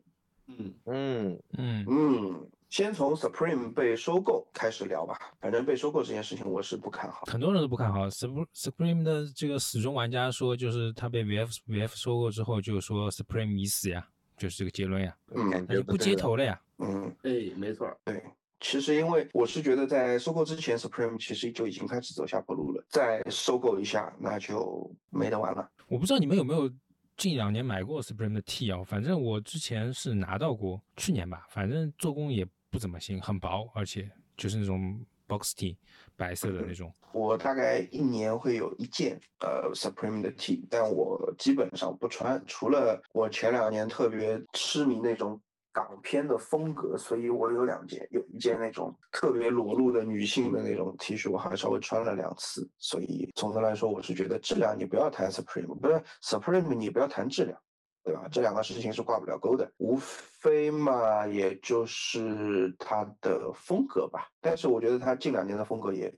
[0.47, 2.51] 嗯嗯嗯嗯。
[2.71, 5.17] 先从 Supreme 被收购开始聊吧。
[5.41, 7.23] 反正被收购这件事情，我是不看好。
[7.27, 8.09] 很多人都不看好。
[8.09, 15.17] Supreme 的这个死忠玩家说，就是他被 VF VF 收购之后，就说 Supreme 已死呀，就是这个结论呀。
[15.35, 16.61] 嗯，那就不接头了呀。
[16.79, 17.89] 嗯，哎，没错。
[18.05, 18.23] 对，
[18.59, 22.85] 其实因为我是觉得，在收购之前，Supreme 其实就已经开始走下坡路了。
[22.89, 25.71] 再收购一下，那就没得玩了。
[25.87, 26.69] 我不知道你们有没有
[27.17, 28.83] 近两年买过 Supreme 的 T 啊？
[28.85, 31.47] 反正我之前是拿到过，去年吧。
[31.51, 32.47] 反正做工也。
[32.71, 35.79] 不怎么行，很薄，而且就是那种 box T，
[36.17, 36.93] 白色的那种。
[37.13, 45.41] 我大概一年会有一件呃 Supreme 的 T，但我基本上不穿，除了我前两年特别痴迷那种
[45.75, 52.67] 港片的风格，所以我有两件，有一件那种特别裸露的女性的那种 T 恤，我还稍微穿了两次。
[52.79, 57.61] 所以总的来说，我是觉得质量你不要谈 Supreme，不是 Supreme 你不要谈质量。
[58.07, 58.29] 对吧？
[58.31, 64.29] 这两个事情是挂不了钩的，无非嘛，也就是他的风格吧。
[64.43, 66.15] 但是我觉得他近两年的风格也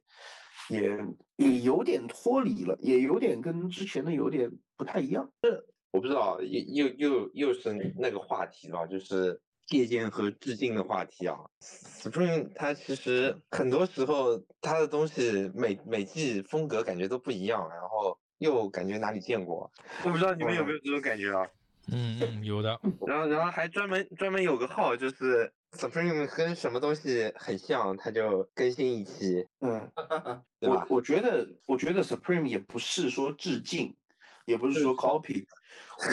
[0.68, 0.98] 也
[1.36, 5.30] 也有点脱离了，也有点跟之前的有点不太一样。
[5.40, 11.36] 这我不知道，又又又又是那个话题吧，就是借鉴和致敬的话题啊。
[11.60, 19.70] Supreme 它其实很多时候它的东西每每季风格感觉都不一样，然后又感觉哪里见过。
[20.04, 21.46] 我不知道你们有没有这种感觉啊？
[21.92, 22.80] 嗯嗯，有的。
[23.06, 29.46] 然后然后还专门专门有个号，就是 Supreme 跟什么东西很像，它就更新一期。
[29.60, 29.88] 嗯，
[30.62, 33.96] 我我觉得我觉得 Supreme 也不是说致敬，
[34.46, 35.46] 也不是说 copy，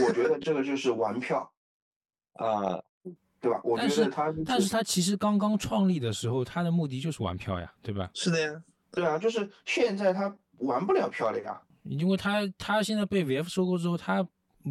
[0.06, 1.52] 我觉得这个就是玩票
[2.34, 2.84] 啊，
[3.44, 3.62] 对吧？
[3.64, 8.10] 我觉得他但是他其实刚刚创立的时候，他的目的就是玩票呀，对吧？
[8.14, 14.26] 是的呀，对啊，就是现在他玩不了票了呀，因为他他现在被 VF 收购之后，他。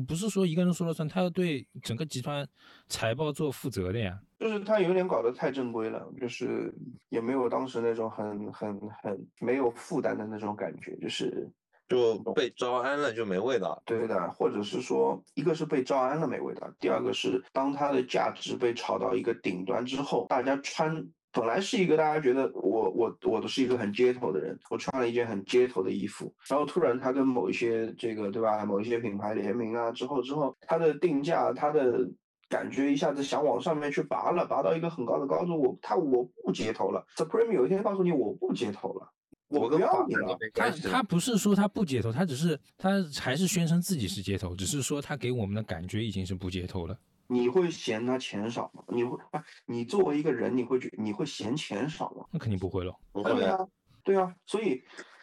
[0.08, 2.48] 不是说一个人说了算，他要对整个集团
[2.88, 4.18] 财报做负责的呀。
[4.40, 6.72] 就是他有点搞得太正规了，就是
[7.11, 11.46] 也没有当时那种很很很没有负担的那种感觉，就是
[11.92, 13.83] 就被招安了就没味道。
[13.85, 21.07] 对的，或者是说，一个是被招安了没味道，第二个是当它的价值被炒到一个顶端之后，大家穿。
[21.35, 32.07] 本来是一个大家觉得我我我都是一个很街头的人，我穿了一件很街头的衣服，然后突然他跟某一些这个对吧，某一些品牌联名啊之后之后，他的定价他的
[32.50, 39.11] 感觉一下子想往上面去拔了，拔到一个很高的高度，我他我不街头了，Supreme 有一天告诉你我不街头了，
[39.53, 40.37] 我不要你了。
[40.55, 46.99] 他他不是说他不街头，他只是他还是宣称自己是街头，只是说他给我们的感觉已经是不街头了。
[47.29, 48.83] 你会嫌他钱少吗？
[48.88, 49.43] 你会啊？
[49.67, 52.25] 你作为一个人，你会觉你会嫌钱少吗？
[52.31, 52.95] 那肯定不会了。
[53.12, 53.59] 对啊，
[54.03, 54.35] 对啊。
[54.45, 54.83] 所以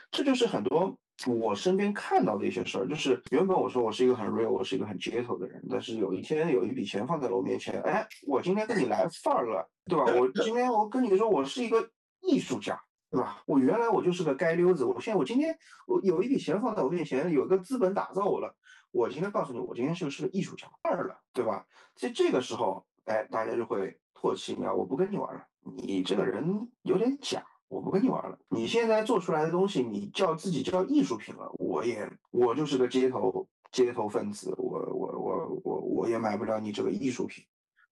[0.10, 2.88] 这就是很多我身边看到的一些事儿。
[2.88, 10.06] 就是原本我说我是一个很 real，我是一个很街头的人，但是有一天有一笔钱放在了我面前，哎，我今天跟你来范儿了，对吧？
[10.18, 13.41] 我今天我跟你说，我是一个艺术家，对吧？
[13.45, 18.56] 我原来我就是个街溜子，我现在我今天我有一笔钱放在我面前，有个资本打造我了。
[18.91, 21.65] 我今天告诉你，我今天就是个艺术家二了，对吧？
[21.95, 24.74] 在这个时候，哎，大家就会唾弃你啊！
[24.74, 28.38] 我不跟你玩了，你这个人有点假，我不跟你玩了。
[28.50, 37.43] 你现在做出来的东西，你叫自己叫艺术品了，我也我就是个街头街头分子，我我我我我也买不了你这个艺术品，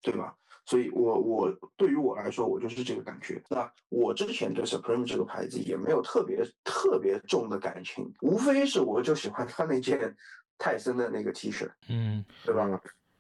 [0.02, 0.36] 对吧？
[0.68, 3.42] 所以，我我对于我来说，我就是这个感觉。
[3.50, 10.14] 那我之前对 Supreme 这个牌子也没有特别特别重的感情，无非是我就喜欢他那件
[10.60, 12.68] 泰森的那个 T 恤，嗯，对吧？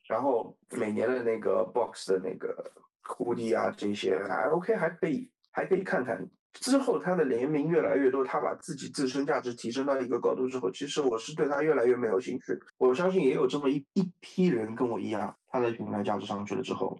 [0.07, 2.69] 然后每年的那个 Box 的那个
[3.01, 6.29] hoodie 啊，这些还 OK，还可以，还可以看看。
[6.53, 12.59] 之后他的联名越来越多，他把自己自身价值提升到一个高度之后，其实我是对他越来越没有兴趣。
[12.77, 16.99] 我相信也有这么一一批人跟我一样，他的品牌价值上去了之后。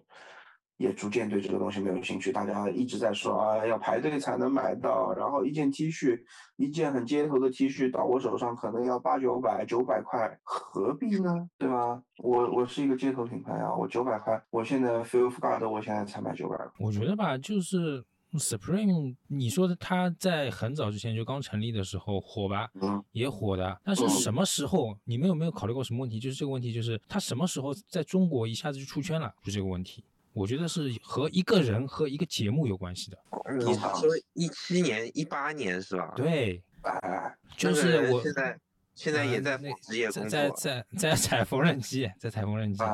[0.78, 6.18] 也逐渐对这个东西没有兴趣，大家一直在说啊，要排队才能买到，然后一件 T 恤，
[6.56, 11.48] 一件很街头的 T 恤到我手上可能要八九百、九百块，何必呢？
[11.58, 12.00] 对吧？
[12.18, 16.56] 我我是一个街头品牌啊，我九百块，我现在 Feel God，我现在才买九百。
[16.78, 18.04] 我觉得吧，就是
[18.34, 26.20] Supreme，你说的他在很早之前就刚成立的时候火吧，嗯，也火的，但是什么时候你们有没有考虑过什么问题？
[26.20, 29.34] 就是这个问题，就是他什么时候在中国一下子就出圈了？
[29.42, 30.04] 就这个问题。
[30.38, 33.18] 我觉得是和一个人和一个节目有关系的。
[33.58, 36.12] 你是说一七年、一八年是吧？
[36.14, 38.56] 对，哎，就是我现在
[38.94, 42.84] 现在也在职业工作，在在在踩缝纫机，在踩缝纫机，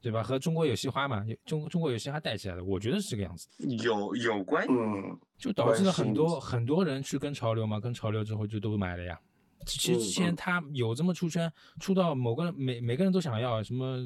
[0.00, 0.22] 对吧？
[0.22, 3.48] 和中国有嘻哈嘛，中中国有嘻哈带起来的，我觉得是这个样子。
[3.58, 9.18] 有有关，嗯，就导致了很多很多人去跟潮流嘛，跟潮流之后就都买了呀。
[9.66, 13.96] 其实之前他有这么出圈，出到某个人每每个人都想要什么，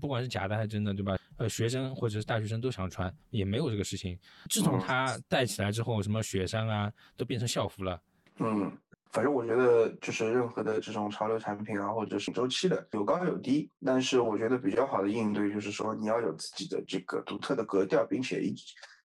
[0.00, 1.16] 不管是假的还是真的，对吧？
[1.36, 4.18] 呃，学生或者是大学生都想穿，也没有这个事情。
[4.50, 8.00] 自从他带起来之后，什么雪山啊，都变成校服了。
[8.38, 8.70] 嗯，
[9.12, 13.70] 反正我觉得就是任何的这种潮流产品啊，或者是周期的，有高有低。
[13.84, 18.54] 但是我觉得比较好的应对就是说，你要有自己的这个独特的格调，并且一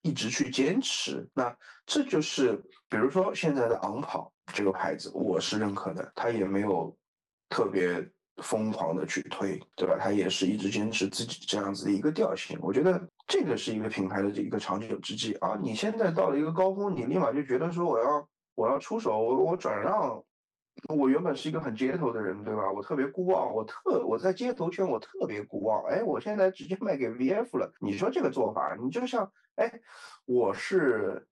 [0.04, 1.28] 一直去坚持。
[1.34, 1.52] 那
[1.84, 4.30] 这就是比如说现在的昂跑。
[4.52, 6.94] 这个牌子我是认可的，他也没有
[7.48, 8.06] 特别
[8.42, 9.96] 疯狂的去推，对吧？
[9.98, 12.58] 他也是一直坚持自己这样子的一个调性。
[12.60, 15.58] 我觉得这个是一个品牌的一个长久之计啊！
[15.62, 20.22] 你现在到了一个高峰，你立马就觉得说我要我要出手，我我转让。
[20.88, 22.70] 我原本是一个很街头的人，对吧？
[22.70, 25.84] 我特别孤傲，我特我在街头圈我特别孤傲。
[25.88, 27.72] 哎，我现在直接卖给 VF 了。
[27.80, 29.72] 你说这个做法，你就像哎，
[30.24, 31.26] 我是。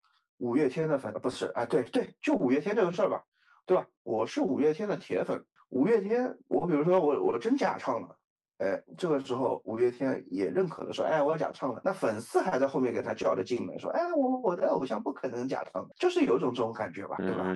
[0.43, 3.23] 五月天的粉不是啊，对对，就五月天这个事儿吧，
[3.67, 3.87] 对吧？
[4.05, 8.17] 我是五月天的铁粉，五月天，我比如说我我真假唱了，
[8.57, 17.55] 哎，这个时候五月天也认可的说，哎，我假唱了，那粉丝还在后面给他叫着进门说，哎，我我的偶像不可能假唱，就是有种这种感觉吧，对吧？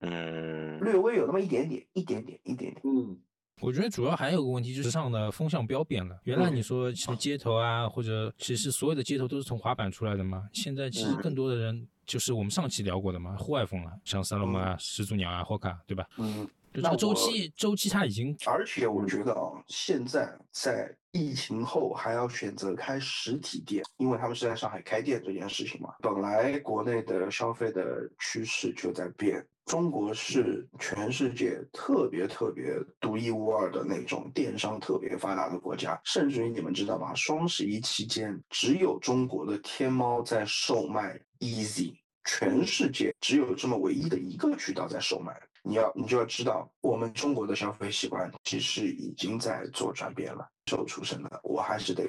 [0.00, 3.18] 嗯，略微有那么一点点，一点点，一点点，嗯。
[3.62, 6.18] 我觉得主要还有个问题，就是时尚的风向标变了。
[6.24, 10.48] 原来你说什么街头啊，或者其实所有的街头都是从滑板出来的嘛。
[10.54, 16.06] 现在其实更多的人就是我们上期聊过的嘛，户外风了，像萨洛门啊、始祖鸟啊、霍卡，对吧？
[16.16, 18.36] 嗯，就这个周期，周期它已经。
[18.46, 25.94] 而且我觉得啊，现在在疫情后还要选择开实体店，因为他们是在上海开店这件事情嘛。
[26.00, 29.44] 本来国内的消费的趋势就在变。
[29.66, 37.14] 中国是全世界特别特别独一无二的那种电商特别发达的国家，甚至于你们知道吗？
[37.14, 41.94] 双十一期间，只有中国的天猫在售卖 Easy，
[42.24, 45.40] 全世界只有这么唯一的一个渠道在售卖。
[45.62, 50.48] 你要你就要知道，我们中国的消费习惯其实已经在做转变了。
[50.66, 52.04] 受出身的，我还是得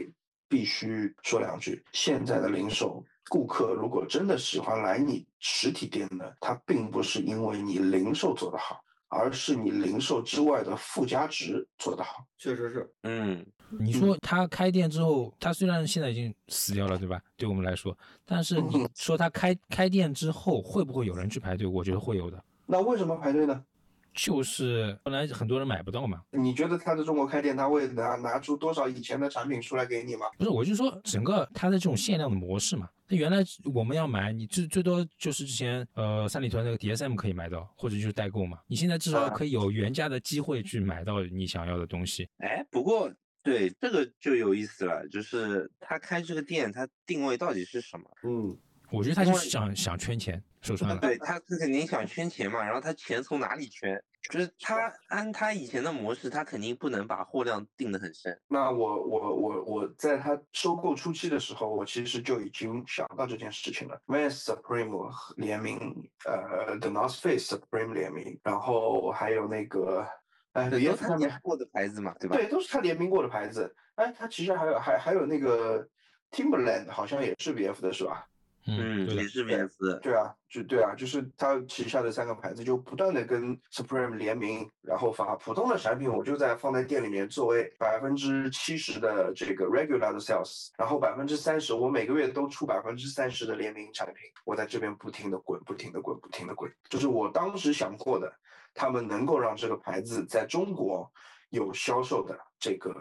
[0.48, 3.04] 必须说两句，现在的零售。
[3.30, 12.26] 顾客如果真的喜欢来你实体店的，他并不是因为你零售做得好，而是你零售之外的附加值做得好。
[12.38, 13.46] 确实是，嗯，
[13.80, 17.22] 你说他开店之后，他虽然现在已经死掉了，对吧？
[17.38, 21.66] 对我们来说，但是你说他开开店之后会不会有人去排队？
[21.66, 22.44] 我觉得会有的。
[22.72, 23.66] 那为什么排队呢？
[24.14, 26.22] 就是本来很多人买不到嘛。
[26.32, 30.26] 你觉得他在中国开店，他会拿拿出多少以前的产品出来给你吗？
[30.38, 32.88] 不是，我就说整个他的这种限量的模式嘛。
[33.10, 33.40] 他原来
[33.74, 38.58] 我们要买，你最最多就是之前呃三里屯那个 DSM 可以买到，或者就是代购嘛。
[38.68, 42.30] 你现在至少可以有原价的机会去买到你想要的东西。
[42.38, 43.12] 哎，不过
[43.44, 48.06] 对这个就有意思了，就是他开这个店，他定位到底是什么？
[48.24, 48.58] 嗯。
[48.92, 54.02] 我觉得他就是想想圈钱，说穿了，对他他肯定想圈钱嘛，然后他钱从哪里圈？
[54.30, 58.40] 就是他按他以前的模式，他肯定不能把货量定得很深。
[58.48, 64.00] 那我我我我在他收购初期的时候，我其实就已经想到这件事情了。
[64.06, 65.78] Vans Supreme 联名，
[66.26, 70.06] 呃，The North Face Supreme 联名，然后还有那个
[70.52, 72.36] 哎，VF 上面过的牌子嘛，对吧？
[72.36, 73.74] 对，都是他联名过的牌子。
[73.96, 75.88] 哎，他其实还有还还有那个
[76.30, 78.28] Timberland，好像也是 VF 的是吧？
[78.68, 80.00] 嗯，也是 VS，。
[80.02, 98.32] 对啊，就对啊，就是他旗下的三个牌子就不断的跟 Supreme 联名，然后发普通的产品，我就在放在店里面作为百分之七十的这个 regular 的 sales，然后百分之三十，我每个月都出百分之三十的联名产品，我在这边不停的滚，不停的滚，不停的滚，就是我当时想过的，
[98.74, 101.12] 他们能够让这个牌子在中国
[101.50, 102.94] 有销售的这个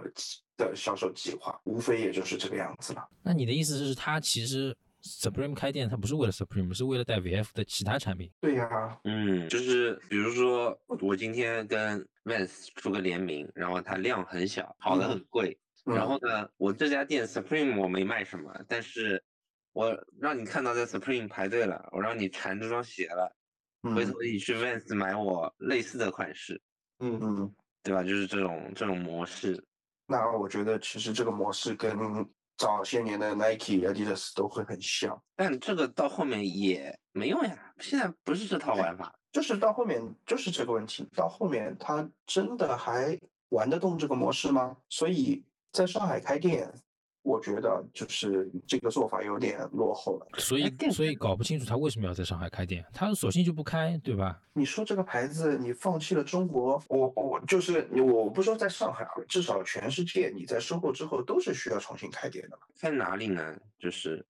[0.56, 3.06] 的销售计划，无非也就是这个样子了。
[3.22, 8.30] 那你的意思是，他其实？Supreme 开店，它不是为了 Supreme，是为了带 VF 的其他产品。
[8.40, 19.22] 对呀，嗯，就是比如说我今天跟 Vans 出个联名，然后它量很小，跑得很贵，然后呢，我这家店 Supreme 我没卖什么，但是
[19.72, 23.34] 我让你看到在 Supreme 排队了，我让你缠这双鞋了，
[23.94, 26.60] 回头你去 Vans 买我类似的款式，
[26.98, 28.02] 嗯嗯，对吧？
[28.02, 29.64] 就是这种这种模式。
[30.06, 31.96] 那我觉得其实这个模式跟
[32.60, 37.56] 早些年的 Nike、Adidas 都会很像，但这个到后面也没用呀。
[37.78, 41.08] 现在不是这套玩法，就是到后面就是这个问题。
[41.16, 44.76] 到后面他真的还玩得动这个模式吗？
[44.90, 45.42] 所以
[45.72, 46.70] 在上海开店。
[47.22, 54.40] 我觉得就是这个做法有点落后了，所以所以搞不清楚他为什么要在上海开店，他索性就不开，对吧？
[54.54, 62.58] 你说这个牌子，你放弃了中国，我我就是，我不说在上海啊，至少全世界，你在收购之后都是需要重新开店的。
[62.74, 63.54] 在哪里呢？
[63.78, 64.24] 就是，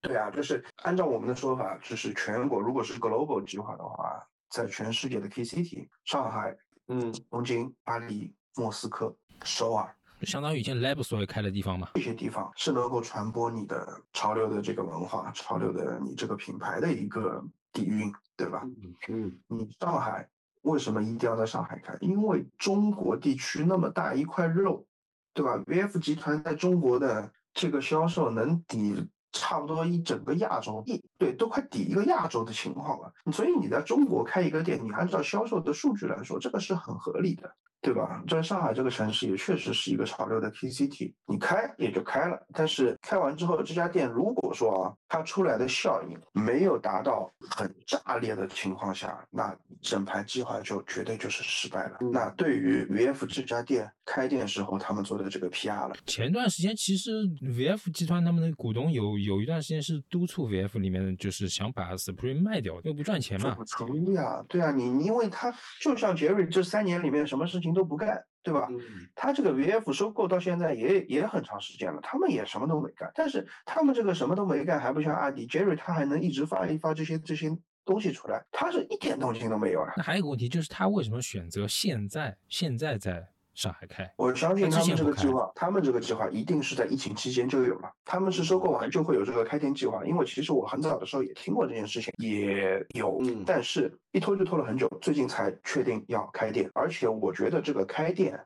[0.00, 6.56] 对啊，就是按照我们的说法，就是全国如果是 global 计划的话，在全世界的 key city，上海、
[6.88, 9.14] 嗯，东京、巴黎、莫斯科、
[9.44, 9.94] 首尔。
[10.22, 18.62] 相当于以前 Lab 所谓开的地方嘛，这些地方是能够传播你的潮流的这个文化，潮流的你这个品牌的一个底蕴，对吧？
[19.08, 20.26] 嗯，你上海
[20.62, 21.94] 为什么一定要在上海开？
[22.00, 24.86] 因为中国地区那么大一块肉，
[25.34, 33.12] 对吧？VF 集团在中国的这个销售能抵差不多一整个亚洲，一对都快抵一个亚洲的情况了。
[33.32, 37.54] 所以你在中国开一个店，你按照销售的数据来说，这个是很合理的。
[37.84, 38.24] 对吧？
[38.26, 51.98] 在上海这个城市也确实是一个潮流的 K C T，你开也就开了，但是开完之后，这家店如果说啊，它出来的效应没有达到很炸裂的情况下，那整盘计划就绝对就是失败了。
[52.10, 57.10] 那对于 V F 这家店开店时候他们做的这个 P R 了，前段时间其实
[57.42, 63.54] V F 集团他们的股东有有一段时间是督促 V F 里面就是想把 Supreme 卖掉，又不赚钱嘛。
[63.54, 67.73] 不成呀，对啊，你因为他就像杰瑞这三年里面什么事情。
[67.74, 68.68] 都不干，对吧？
[69.14, 73.10] 他这个 VF 收购到现在也也很长时间了，他们也什么都没干。
[73.14, 77.50] 但是他们这个什么都没干，还不像阿迪、杰瑞，他还能一直发一发这些这些
[77.84, 79.92] 东西出来，他是一点动静都没有啊。
[79.96, 83.33] 那还有个问题就是，他为什么选择现在现在在？
[83.54, 87.90] 上海开，我相信他们这个计划，他们这个计划一定是在疫情期间就有了。
[88.04, 98.38] 他们是收购完就会有这个开店计划，因为其实我很早的时候也听过这件事情，也有，但是一拖就拖了很久，最近才确定要开店，而且我觉得这个开店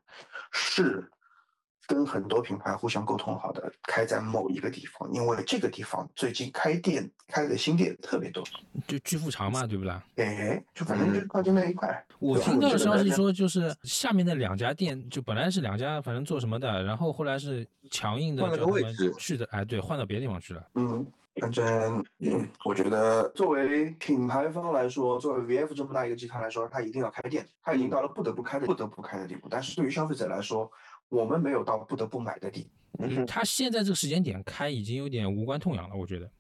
[0.53, 1.11] 是。
[1.89, 8.45] 跟很多品牌互相沟通好的，开在某一个地方，因为这个地方最近开店开的新店特别多，
[8.87, 10.05] 就巨富长嘛，对不啦？
[10.17, 12.05] 哎，就反正就靠近那一块。
[12.19, 20.63] 我听到的消息说，就是下面的两家店，就本来是两家，反正做什么的，然后后来是强硬的换了个位置去的，哎，对，换到别的地方去了。
[20.75, 21.07] 嗯，
[21.41, 22.05] 反正
[22.67, 29.47] 我觉得作为品牌方来说，作为 VF 这么大一个集团来说，它一定要开店，它已经到了不得不开的不得不开的地步。
[29.49, 30.71] 但是对于消费者来说，
[31.09, 32.69] 我们没有到不得不买的地，
[33.27, 36.31] 他现在这个时间点开已经有点无关痛痒了，我觉得。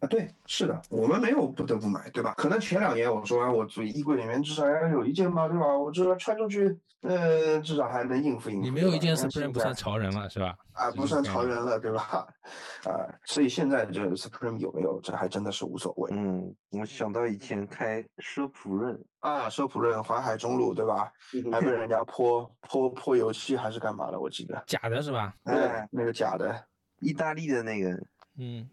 [0.00, 2.34] 啊，对，是的，我们没有不得不买，对吧？
[2.36, 5.66] 可能前两年我说我这衣柜里面至少要有一件吧，对吧？
[5.76, 8.62] 我这穿出去，呃，至少还能应付应付。
[8.62, 10.54] 你没有一件 Supreme 不算潮人了，是吧？
[10.72, 12.28] 啊，不算潮人了，对吧？
[12.86, 16.12] 啊，所以现在这 Supreme 有没有，这还真的是无所谓。
[16.14, 21.10] 嗯，我想到以前开奢普润啊，奢普润淮海中路，对吧？
[21.50, 24.20] 还被人家泼泼泼油漆还是干嘛的？
[24.20, 25.34] 我记得假的是吧？
[25.42, 26.54] 哎，那个假的，
[27.00, 27.90] 意大利的那个，
[28.38, 28.68] 嗯。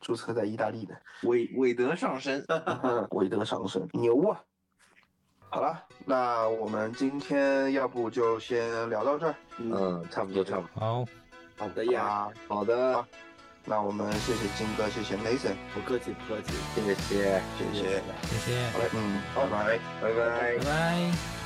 [0.00, 2.44] 注册在意大利的韦韦德上升，
[3.12, 4.40] 韦德上升 牛啊！
[5.48, 9.34] 好了，那我们今天要不就先聊到这儿。
[9.58, 10.80] 嗯，差不多，差不多。
[10.80, 11.04] 好，
[11.56, 13.02] 好的呀，好的。
[13.64, 16.94] 那我们谢谢金哥，谢谢 Mason，不客气，不客气，谢谢，
[17.56, 18.70] 谢谢，谢谢。
[18.70, 21.41] 好嘞，嗯，拜拜，拜拜，拜拜。